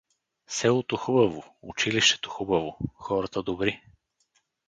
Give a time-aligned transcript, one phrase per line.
[0.47, 3.81] Селото хубаво, училището хубаво, хората добри.